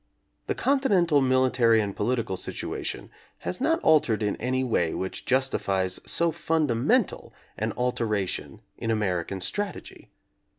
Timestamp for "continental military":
0.55-1.79